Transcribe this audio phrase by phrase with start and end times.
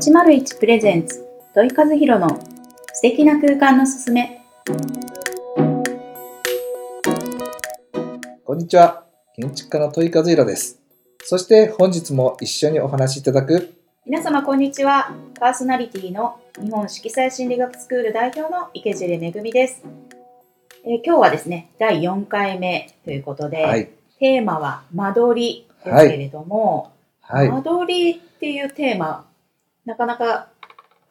[0.00, 2.40] 801プレゼンツ土井和弘の
[2.94, 4.40] 素敵な空間のすすめ
[8.46, 9.04] こんにちは。
[9.36, 10.80] 建築家の問い和弘です。
[11.22, 13.74] そして本日も一緒にお話しいただく、
[14.06, 19.82] 皆様こんにちはパーソナリティの日本色彩心理学スクール代表の池尻めぐみです、
[20.86, 23.90] えー今日はですね第4回目ということで、はい。
[24.18, 26.90] テーマは間取りですけれども、
[27.20, 27.50] はい。
[27.50, 29.26] 間取りっていうテーマ
[29.84, 30.48] なかなか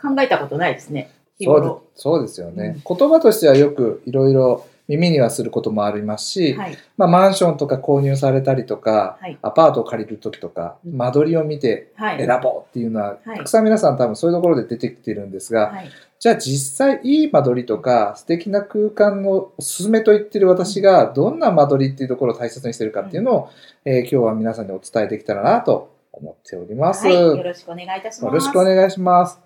[0.01, 1.11] 考えたことないですね。
[1.37, 2.77] 日そうそうですよね。
[2.85, 6.77] 言葉としてはよくいろいろ耳にはすることもありますし、はい。
[6.97, 9.37] まあ、マンションとか購入されたりとか、はい。
[9.43, 10.97] アパートを借りるときとか、うん。
[10.97, 12.17] 間取りを見てはい。
[12.17, 13.37] 選ぼうっていうのは、はい。
[13.37, 15.89] たくさん皆さん多分そういうところで出てきてるんですが、はい。
[16.19, 23.49] じゃあ実際いい間取りとか素敵な空間のおすすめと言ってる私がどんな間取りっていうところを大切にしてるかっていうのを、
[23.85, 27.05] えー今日は皆さんにお伝えできたらなと思っております。
[27.05, 28.33] はい、よよろしくお願いいたします。
[28.33, 29.39] ろしくお願いします。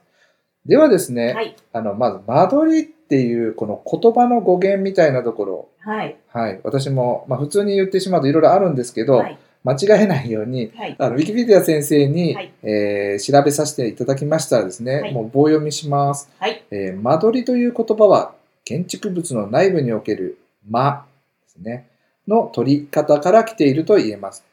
[0.66, 16.30] ではですね、はい、あの、まず間取りっていうこの言葉の語源みたいなところ、はい、はい、私も、まあ、普通に言ってしまうといろいろあるんですけど、はい、間違えないように、はい、あの、ウィキペディア先生に、はいえー調べさせていただきましたらですね、はいもう棒読みします。
[16.40, 18.34] はい、えー間取りという言葉は
[18.66, 21.06] 建築物の内部における間
[21.44, 21.90] ですね、
[22.28, 24.46] の取り方から来ていると言えます。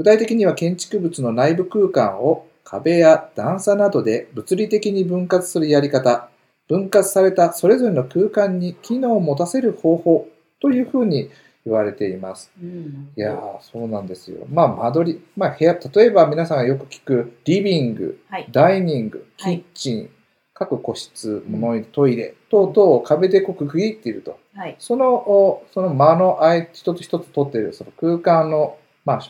[0.00, 6.30] 具体的には建築物の内部空間を壁や段差などで物理的に分割するやり方、
[6.68, 10.26] 分割されたそれぞれの空間に機能を持たせる方法
[10.58, 11.28] というふうに
[11.66, 12.50] 言われています。
[12.62, 14.46] うん、いやー、そうなんですよ。
[14.48, 15.22] まあ、間取り。
[15.36, 20.10] まあ、部屋、例えば皆さんがよく聞くリビング、はい、ダイニング、キはいッチン、
[20.54, 24.38] 各個室、物トイレ等々を壁でこう区切っていると。
[24.54, 29.20] はい、その、おその間の間一つ一つ取っている、その空間の、まあ、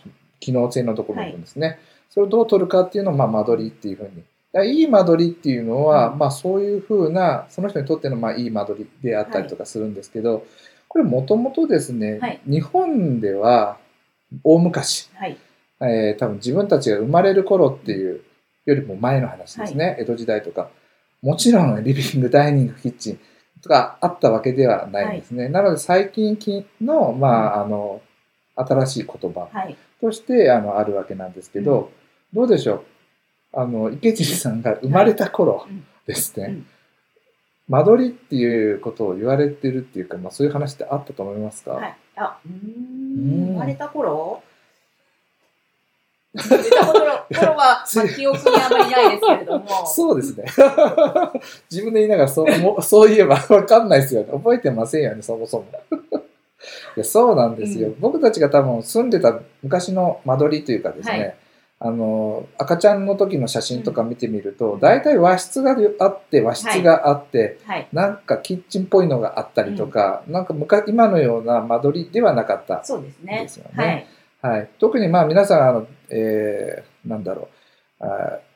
[0.40, 1.78] 機能性のところですね。
[2.08, 4.24] それをどう取るかっていうのを、まあ、間取りっていうふうに。
[4.66, 10.44] いい間取りっていうのは、うんまあ、そういうふうな、その人にとっての、まあ、いい間取りであったりとかするんですけど、
[10.88, 12.40] これもともとですね、はい。
[12.46, 13.78] 日本では、
[14.42, 15.36] 大昔、はい、
[15.80, 18.22] えー多分自分たちが生まれる頃っていう
[18.66, 20.70] よりも前の話ですね、江戸時代とか。
[21.22, 23.20] もちろんリビングダイニングキッチン
[23.62, 26.38] とかあったわけではないんですね、なので最近
[26.80, 28.00] の,、まあ、あの
[28.56, 31.90] 新しい言葉はい、としてあのあるわけなんですけど、
[32.32, 33.60] どうでしょう？
[33.60, 36.66] あの池尻さんが生まれた頃うんですね、うん
[37.68, 44.42] 間取りっていうことを言われてるっていうか、まあ、そういう話ってあったと思いますか、はい、あ、うんん、生まれた頃？
[46.34, 47.00] 生まれた頃、
[47.32, 49.68] 頃は、まあ、記憶にあまりないですけれども。
[49.86, 50.46] そうですね。
[51.70, 54.32] 自分で言いながらそうもそういえばわかんないですよね。
[54.32, 55.66] 覚えてませんよね、そもそも。
[56.96, 57.96] いやそうなんですよ、うん。
[58.00, 61.34] 僕たちが多分住んでた昔の間取りというかですね、はい。
[61.80, 64.80] あの赤ちゃんの時の写真とか見てみると、うん。
[64.80, 73.10] 大体和室があって和室があって、はい、なんかキッチンっぽいのがあったりとか、なんか昔今のような間取りではなかったそうで
[73.48, 74.06] すよね
[74.40, 77.48] はい、はい、特にまあ皆さんあの、えーなんだろ
[78.00, 78.04] う。
[78.04, 78.49] あー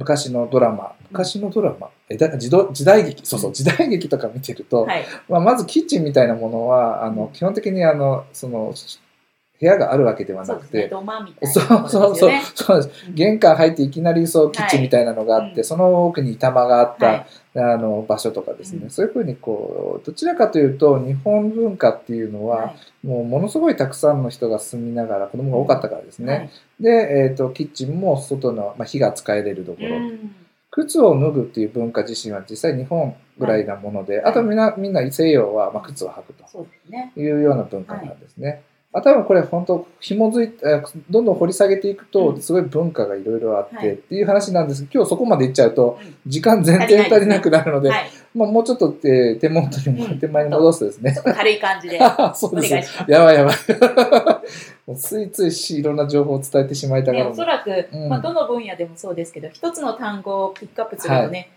[0.00, 8.72] 昔のドラマ昔のドラマ、えだ時代時代劇そうそう時代劇とか見てると、はい、まあ、まずキッチンみたいなものはあの基本的にあのその
[9.60, 11.02] 部屋があるわけではなくそうですね。
[11.38, 11.46] て。
[11.46, 12.30] そうそうそう。
[12.54, 13.06] そうです。
[13.08, 15.64] うん玄関入っていきなりそうキッチンみたいなのがあって、はい。
[15.64, 17.26] その奥に板間があった、はい、
[17.56, 18.90] あの場所とかですね、うん。
[18.90, 26.50] そういうふうにこうどちらかというと日本文化っていうのは、はい、もうものすごいたくさんの人が住みながら子供が多かったからですね、はい。
[26.80, 26.90] で、
[27.28, 30.34] えー、とキッチンも外の、まあ、火が使えれるところ、うん。
[30.70, 36.34] 靴を脱ぐっていう文化自身は実際日本ぐらいなもので、あとみんなみんな西洋は、まあ、靴を履く。
[36.34, 36.66] と
[37.20, 38.62] いうような文化なんですね。
[38.92, 42.42] まあ、多分これ本当紐づいてえどんどん掘り下げていくとうん。
[42.42, 43.92] すごい文化がいろいろあって、はい。
[43.92, 44.84] っていう話なんです。
[44.86, 46.16] けど今日そこまでいっちゃうとうん。
[46.26, 51.14] 時間全然足りなくなるのではい、まあ、もうちょっと、えー手元に手前に戻すとですね。
[51.24, 52.00] 軽い感じで
[52.34, 52.92] そ うお願いです。
[52.92, 53.10] します。
[53.12, 53.54] やばいやばい。
[54.86, 58.08] もうついついしいろんな情報を伝えてしまいたがね、るおそらく、うん。
[58.08, 61.50] まあ、どの分野でもそうですけど、一つの単語をピックアップするとね、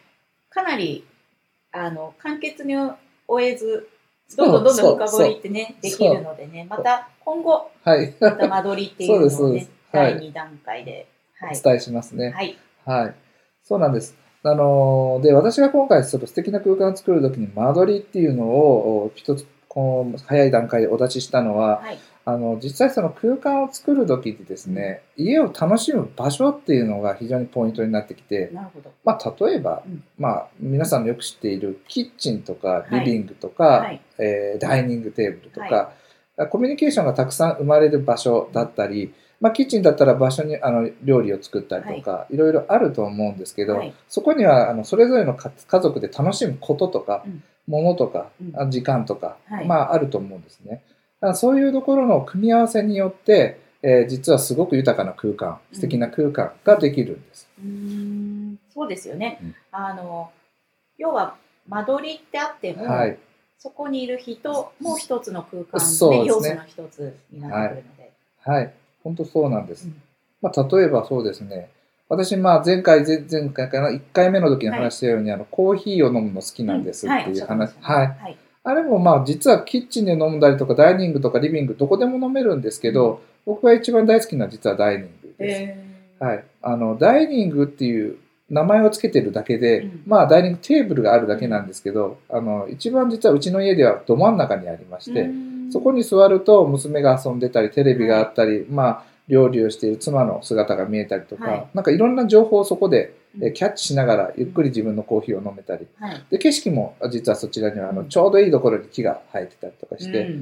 [0.52, 1.04] かなり
[1.72, 2.76] あの簡潔に
[3.28, 3.90] 終えず、
[4.38, 8.14] どんどんどんどん深掘りってね、できるのでね、また今後、はい。
[8.20, 11.08] また間取りっていうのをね第2段階で、
[11.40, 11.58] はい。
[11.58, 12.32] お伝えしますね。
[12.32, 12.58] はい。
[12.86, 13.16] はい。
[13.64, 14.16] そうなんです。
[14.46, 22.00] あのーで、私が今回、その素敵な空間を作るときに間取りっていうのを、お一つ、こう、早い段階でお出ししたのは、はい。
[22.26, 28.92] あの、実際その空間を作るときにですね、家を楽しむ場所っていうのが非常にポイントになってきて、なるほど。
[29.04, 30.04] まあ、例えば、うん。
[30.18, 33.00] まあ、皆さんのよく知っているキッチンとかはい。
[33.02, 34.02] リビングとか、はい。
[34.20, 35.92] えーダイニングテーブルとか、
[36.38, 43.94] はコミュニケーションがたくさん生まれる場所だったり、まあ、キッチンだったら場所にあの料理を作ったりとか、い、ろいろあると思うんですけど、はい。
[44.08, 47.44] そこにはあのそれぞれの家家族で楽しむこととか、うん。
[47.68, 48.62] ものとか、うん。
[48.62, 49.68] あ時間とか、はい。
[49.68, 50.82] まあ、あると思うんですね。
[51.28, 57.50] らそういうところの組み合わせによって、えー実はすごく豊かな空間、素敵な空間ができるんです。
[57.60, 59.40] うーんそうですよね。
[59.42, 60.32] うんあの
[60.98, 61.36] 要は
[61.68, 63.18] 間取りってあっても、はい。
[63.58, 68.12] そこにいる人も一つの空間ですねで要素の一つになってくるので。
[68.44, 68.74] はい。
[69.04, 69.86] 本当そうなんです。
[69.86, 70.02] うん
[70.42, 71.70] まあ、例えばそうですね。
[72.10, 77.74] 私、まあ、前回、前前回かな、1回目の時に話したように、あの、コーヒーを飲むの好きなんですっていう話。
[77.80, 78.08] はい。
[78.08, 78.38] はい。
[78.66, 85.62] あれもまあ、実はキッチンで飲んだりとか、ダイニングとかリビング、どこでも飲めるんですけど、僕が一番大好きなのは実はダイニングです。
[85.62, 85.84] え
[86.20, 86.44] はい。
[86.62, 88.18] あの、ダイニングっていう
[88.50, 90.04] 名前をつけてるだけで、うん。
[90.08, 95.30] まあ、ダイニングテーブルがあるだけなんですけど、あの、一番実はうちの家ではど真ん中にありまして、
[95.70, 101.68] そこに座ると娘が遊んでたり、テレビがあったり、まあ、料理をしている妻の姿が見えたりとか、はい。
[101.74, 103.54] なんかいろんな情報をそこでえうん。
[103.54, 106.26] キャッチしながらゆっくり自分のコーヒーを飲めたり、はい。
[106.30, 108.10] で、景色も実はそちらにはあのうん。
[108.10, 110.36] ちょうどいいところに木が生えてたりとかして、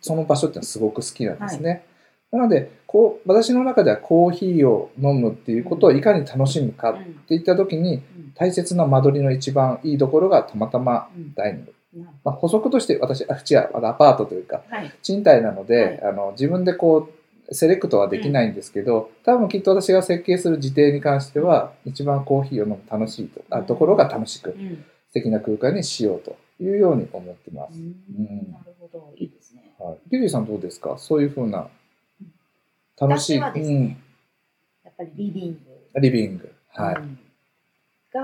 [0.00, 1.84] その場所ってのはすごく好きなんですね。
[2.30, 8.02] なのでこう、私の中ではコーヒーを飲むっていうことをいかに楽しむかってうんいった時に、うん。
[8.34, 11.34] 大切な間取りの一番いいところがたまたまうん。
[11.34, 11.74] ダイニング。
[12.24, 14.92] まあ、補足として私、あ、違う、あのアパートというか、はい。
[15.02, 24.84] 賃貸なので、あの自分でこうセレクトはできないんですけど、多分きっと私が設計する自邸に関しては一番コーヒーを飲む楽しいとあうんところが楽しくうん。
[25.08, 27.78] 素敵な空間にしようというように思ってます。
[27.78, 29.12] うんうんなるほど。
[29.16, 29.74] いいですね。
[29.78, 30.96] はい、リリーさんどうですか？
[30.98, 31.68] そういうふうな
[33.00, 33.98] 楽しい、私はですね、
[34.84, 35.58] やっぱりリビング。
[35.94, 36.52] うん、リビング。
[36.68, 36.94] はい。
[36.96, 37.18] うん
[38.12, 38.20] が、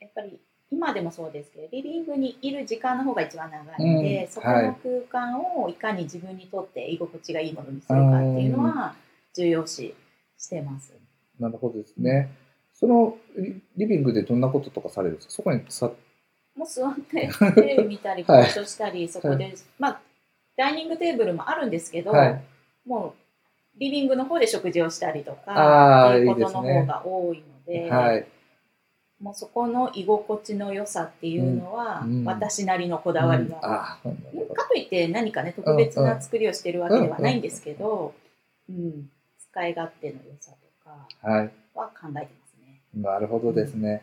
[0.00, 0.38] やっぱり
[0.70, 4.28] 今でもそうですけど、リビングにいる時間の方が一番長いので、うん。
[4.28, 8.94] そこの空間をいかに自分にとって居心地がいいものにするかっていうのは
[9.34, 9.94] 重要視
[10.38, 10.92] してます。
[11.38, 12.30] なるほどですね。
[12.72, 15.32] そのリリビングでどんなこととかされるんですか？
[15.34, 15.90] そこにさ、
[16.56, 20.00] もう座って テレビ見たり、はいバイトしたり、そこで、まあ、
[20.56, 22.42] ダイニングテーブルもあるんですけど、はい。
[22.86, 23.14] も
[23.76, 28.26] うリビングの方で食事をしたりとあか、ーっていうことの方が多いので、はい。
[29.20, 33.98] もうそこの居心地の良さっていうのは、私なりのこだわりが、か
[34.68, 38.14] といって何かね特別な作りをしてるわけではないんですけど、
[38.68, 39.08] うん
[39.56, 41.52] 使い勝手の良さとかはい。
[41.74, 42.82] は考えてますね。
[42.94, 44.02] なるほどですね。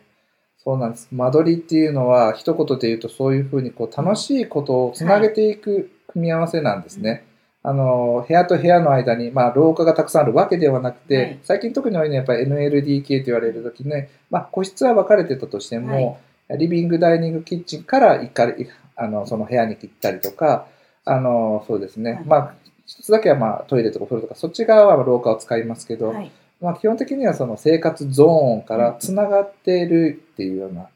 [0.58, 1.08] そうなんです。
[1.12, 7.24] 間取りっていうのは、一言で言うと、そういうふうにこう楽しいことをつなげていく組み合わせなんですね。
[7.66, 11.38] あの、部屋と部屋の間に、まあ、廊下がたくさんあるわけではなくて、はい。
[11.42, 16.20] 最近特に多いのはやっぱり NLDK と言われるときね、まあ、個室は分かれてたとしても、
[16.50, 20.66] リビング、ダイニング、キッチンから行かれ、あの、その部屋に行ったりとか、
[21.06, 22.12] あの、そうですね。
[22.12, 22.24] はい。
[22.26, 26.30] まあ、一つだけはまあトイレとかお風呂とか、そっち側は廊下を使いますけど、はい。
[26.60, 30.88] まあ、基本的にはその生活ゾーンからつながっているっていうような、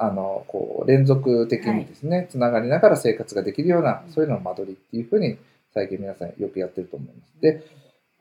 [0.00, 5.38] あのこう連続的にですね、つながりながら生活ができるような、そういうのを間取りっていうふうに
[5.76, 7.38] 最近皆さんよくやってると思います。
[7.38, 7.62] で、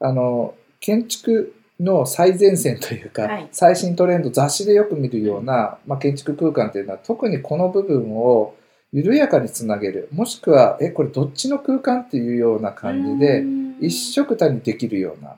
[0.02, 8.56] あの建築の最前線というか、はい最新トレンド雑誌でよく見るような、まあ、建築空間っていうのは特にこの部分を
[8.92, 15.38] 緩やかにつなげるもしくはえこれどっちの空間っていうような感じでうん一緒くたにできるような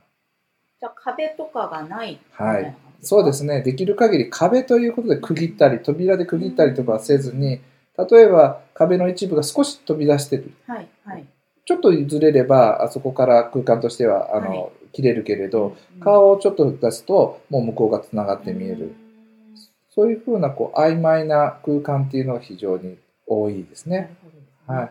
[0.79, 3.61] じゃあ壁とかがないはいそうですね。
[3.61, 7.61] できる限り壁ということで区切ったり、扉で区切ったりとかはせずに、
[8.09, 10.51] 例えば壁の一部が少し飛び出してる。
[10.65, 11.25] はいはい。
[11.67, 18.95] ちょっとずれれば、あそこから空間としては、あの、はい切れるけれど、うん顔をちょっと出すと、もう向こうがつながって見える。
[19.89, 22.97] そういうふうな、こう、曖昧な空間っていうのが非常に
[23.27, 24.15] 多いですね。
[24.65, 24.89] はい。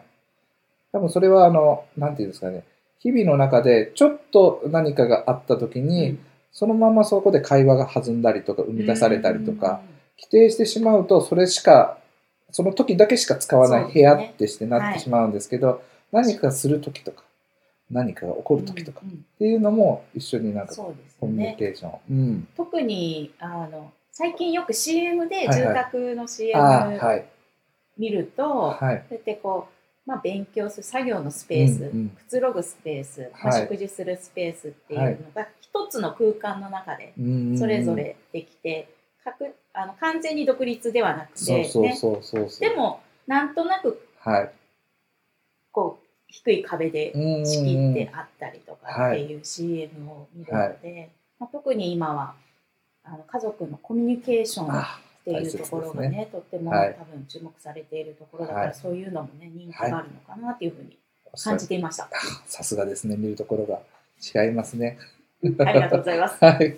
[0.93, 2.63] 多分それは、あの、なんていうんですかね。
[3.01, 6.19] 日々の中で、ちょっと何かがあった時に、うん
[6.57, 9.83] そのままそこで会話が弾んだりとか生み出されたりとか、
[10.17, 11.99] 規定してしまうとそれしか
[12.51, 15.83] その時だけしか使わない部屋ってしてなってしまうんですけど
[16.17, 17.25] 何かする時とか
[17.91, 21.57] 何かが起こる時とかっていうのも一緒になんかコミュニね。
[21.59, 26.59] ケーション、うん、特にあの最近よく CM で住宅の CM
[27.99, 29.05] 見ると、はい。
[29.09, 29.69] そうやってこ
[30.07, 32.09] う、まあ、勉強する作業のスペース、うんうん。
[32.09, 38.89] くつろぐスペース、まあはい食事するスペースっていうのが一つの空間の中でうんそれぞれできて、
[39.23, 41.71] かくあの完全に独立ではなくて、
[42.61, 44.51] でもなんとなくはい
[46.45, 52.35] 低い壁でうん仕切ってあったりとかっていう CM を見るので、まあ、特に今は
[53.05, 56.97] あの家族のコミュニケーションっあていうところがねとっても多はい。
[57.11, 58.75] 分注目されているところだから、はい。
[58.75, 60.99] そういうのもね人気があるのかなっていうふうに
[61.43, 62.05] 感じていました。
[62.05, 62.09] あ
[62.47, 63.17] さすがですね。
[63.17, 63.81] 見るところが
[64.45, 64.99] 違いますね。
[65.61, 66.37] ありがとうございます。
[66.45, 66.77] はい。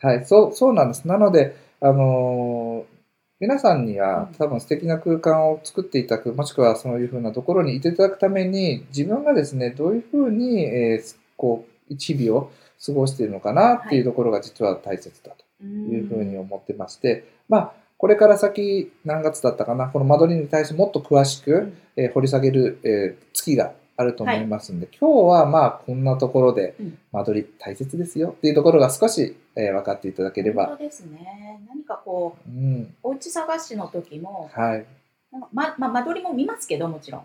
[0.00, 1.06] はい、そう、そうなんです。
[1.08, 2.93] なので、あのー
[3.44, 4.34] 皆さんにはうん。
[4.36, 12.50] 多分素敵な空間を作っていただく、もしくはそういうふうなところにいていただくために、自分がですね、どういうふうに、えーこう、日々を
[12.84, 21.76] 過ごしているのかなっていうところが実は大切だというふうに思ってまして、まあ、これから先何月だったかな、この間取りに対してもっと詳しく、うん。
[21.96, 30.66] えー掘り下げる、えー月があると思いますんで、今日はまあこんなところでうん間取り大切ですよっていうところが少し、えー分かっていただければ。
[30.66, 31.60] 本当ですね。
[31.68, 34.86] 何かこう、うん、お家探しの時も、はい。
[35.52, 37.20] ままあ、間取りも見ますけど、もちろん。
[37.20, 37.24] う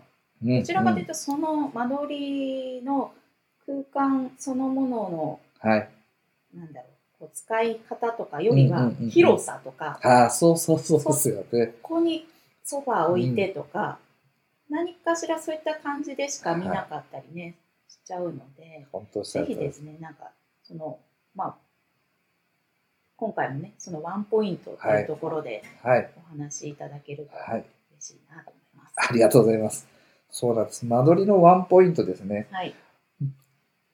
[0.60, 3.12] どちらかというと、その間取りの
[3.66, 5.88] 空間そのものの、うんはい。
[6.54, 6.86] なんだろ
[7.26, 11.74] う、使い方とかよりはうんうんうんうん広さとか、ああ、そうそうそうですよね。
[11.82, 12.26] ここに
[12.64, 13.98] ソファー置いてとか、
[14.70, 17.56] 何かしらそういった感じでしか見なかったりね、
[17.88, 18.86] しちゃうので、
[19.24, 20.30] ぜひですね、なんか、
[20.62, 20.98] その、
[21.34, 21.56] まあ、
[23.16, 26.10] 今回もね、そのワンポイントというところではい。
[26.16, 27.64] お話しいただけるとはい。
[27.92, 29.10] 嬉しいなと思います。
[29.10, 29.86] ありがとうございます。
[30.30, 30.86] そうなんです。
[30.86, 32.46] 間取りのワンポイントですね。
[32.50, 32.74] はい。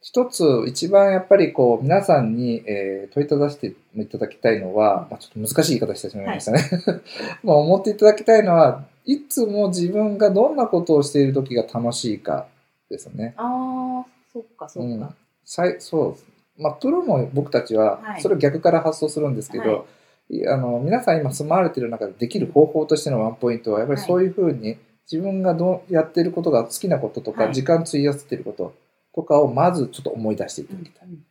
[0.01, 6.61] 一つ、一番やっぱりこう、皆さんに、えー問いただしていただきたいのは、まあ、ちょっと難しい言い方してしまいましたね。
[7.43, 12.47] まあ、思っていただきたいのは、いつも自分がどんなことをしている時が楽しいか
[12.91, 13.35] ですね。
[13.37, 15.15] ああ、そっかそっうんか。
[15.45, 16.17] さいそ
[16.59, 16.63] う。
[16.63, 24.77] まあ、プロの僕たちはは、いそれを逆から発想するんですけど、はいあの皆さん今住まわれている中でできる方法としてのワンポイントは、やっぱりはいそういうふうに
[25.11, 28.75] 自分がどうやっていることが好きなこととか、はい時間費やしていること
[29.15, 31.09] とかをまずちょっと思い出していたうんだきたい。
[31.09, 31.25] うん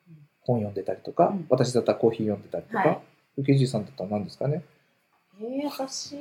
[0.47, 3.01] 本読んでたりとか、うん私だったらコーヒー読んでたりとはか、
[3.35, 4.63] ゆきじいさんだったら何ですかね。
[5.41, 6.15] うんえー、私、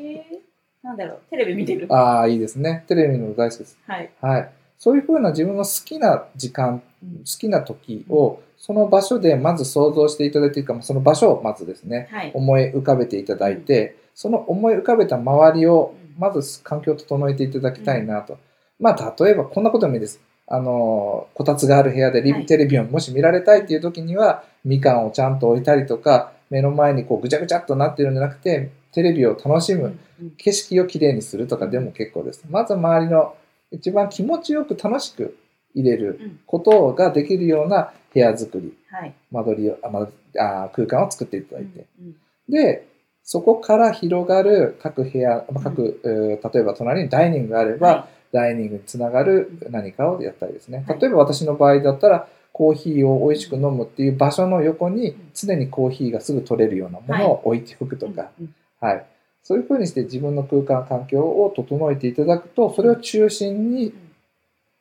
[0.85, 1.87] なんだろう、テレビ見てる。
[1.89, 2.85] ああ、いいですね。
[2.87, 3.79] テレビの大好きです。
[3.87, 4.11] はい。
[4.21, 4.51] はい。
[4.79, 12.31] そういうふうな自分の好きな時間、うん好きな時を、その場所でまず想像していただいているか、その場所をまずですね、はい。
[12.35, 18.39] 思い浮かべていただいて、その思い浮かべた周りをうんまず環境を整えていただきたいなと。
[18.79, 20.21] まあ、例えばこんなことでもいいです。
[20.47, 29.87] あの、こたつがある部屋でリビはいテレビをもし見られたいっていう時には、みかんをちゃんと置いたりとか、目の前にこうぐちゃぐちゃっとなってるんじゃなくて、テレビを楽しむ、うん。
[29.87, 32.45] うん景色をきれいにするとかでも結構です。
[32.49, 33.35] まず周りの
[33.71, 35.37] 一番気持ちよく楽しく
[35.75, 36.41] 入れるうん。
[36.47, 39.15] ことができるような部屋作り、はい。
[39.33, 40.09] 間取りを、あま
[40.39, 42.17] あ空間を作っていただいて、うんうん
[42.49, 42.87] で、
[43.23, 50.85] そこから広がる各部屋、まあ各、えー例えば隣にダイニングがあれば、はダイニングにつながる何かをやったりですね。
[50.87, 51.01] はい。
[51.01, 59.07] 例えば私の場合だったら、コーヒーを美味しく飲むっていう場所の横に常にコーヒーがすぐ取れるようなものを置いておくとか、うんうんはい。
[59.43, 64.05] そういうふうにして自分の空間、環境を整えていただくと、それを中心にうん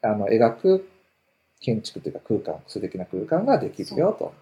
[0.05, 0.89] あの描く
[1.61, 4.33] 建築というか空間、素敵な空間ができるよと。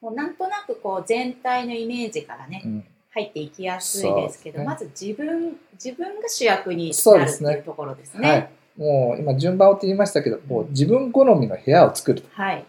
[0.00, 2.84] もうなんとなくこう全体のイメージからね、うん
[3.16, 8.28] 入っていきやすいですけど、ねまず自分自分が主役になるっていうところですね。
[8.28, 8.50] はい。
[8.76, 12.28] もう今順番をって言いましたけど、もう自分好みの部屋を作ると。
[12.32, 12.66] はい。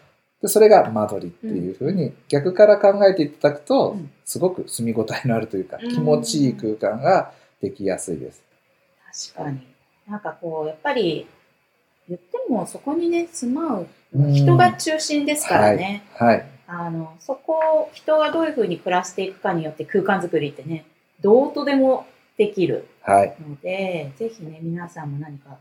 [0.47, 8.43] で、それが間取りっていうふうに逆から考えていただくとうん、すごく住み応えのあるというか、うん気持ちいい空間ができやすいです。
[9.33, 9.67] 確かに。
[10.07, 11.27] なんかこう、やっぱり、
[12.07, 16.03] 言ってもそこにね、住まううん人が中心ですからね。
[16.15, 16.45] はい。
[16.67, 20.85] あの、そこを人がどういうふうに暮らしていくかによって空間づくりってね、
[21.21, 22.05] どうとでも
[22.37, 23.35] できるはい。
[23.41, 25.57] ので、ぜひね、皆さんも何か、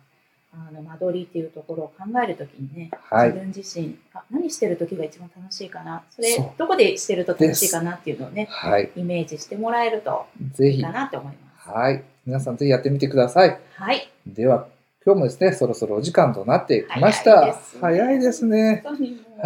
[0.69, 8.91] あの、間取りっていうところを考えるときにね、はい自分自身あ、何してるときが一番楽しいかな、それどこでしてると楽しいかなっていうのをね、はい。
[8.97, 10.93] イメージしてもらえるとぜひいいか。
[10.93, 11.69] なと思います。
[11.69, 12.03] はい。
[12.25, 13.61] 皆さんぜひやってみてください。
[13.75, 14.11] はい。
[14.27, 14.69] では、
[15.05, 17.53] 今日もですね、そろそろお時間となってきました。
[17.53, 18.83] 早早いですね。
[18.85, 18.93] は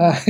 [0.07, 0.25] あっ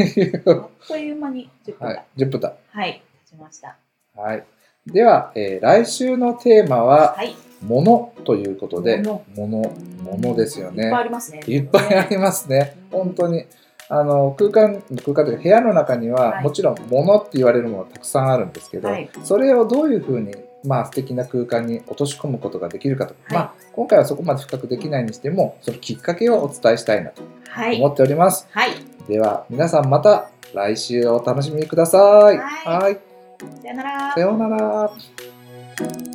[0.88, 1.74] という間に10い。
[1.74, 2.04] 分だはい。。
[2.16, 2.54] 10分だ。
[2.70, 3.76] はい、経ちました。
[4.16, 4.44] はい。
[4.86, 7.36] では、えー来週のテーマは、はい。
[7.62, 9.70] 物ということで、物物、
[10.18, 10.84] 物ですよね。
[10.84, 11.40] いっぱいありますね。
[11.46, 12.76] いっぱいありますね。
[12.90, 13.44] 本当に。
[13.92, 20.34] あの空間、空間というか部屋の中には、はいもちろん物って言われるものはたくさんあるんですけど、はいそれをどういうふうに、
[20.64, 23.14] まあ素敵な空間に落とし込むことができるかと。
[23.24, 27.76] はいまあ今回はそこまで深くできないにしても、そのきっかけをお伝えしたいなとはい。
[27.76, 28.48] 思っております。
[28.52, 28.70] はい。
[29.08, 33.09] では皆さんまた来週お楽しみくださいはい。
[33.40, 34.20] さよならさ。
[34.20, 36.09] ようなら。